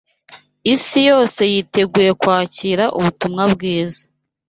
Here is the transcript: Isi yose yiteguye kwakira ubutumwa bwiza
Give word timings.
Isi 0.73 0.99
yose 1.09 1.41
yiteguye 1.53 2.11
kwakira 2.21 2.83
ubutumwa 2.97 3.43
bwiza 3.53 4.03